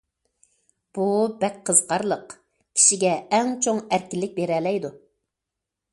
بۇ 0.97 1.03
بەك 1.43 1.59
قىزىقارلىق، 1.69 2.35
كىشىگە 2.55 3.11
ئەڭ 3.39 3.53
چوڭ 3.67 3.85
ئەركىنلىك 3.91 4.37
بېرەلەيدۇ. 4.41 4.95